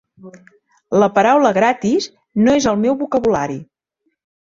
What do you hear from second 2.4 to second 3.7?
no és al meu vocabulari.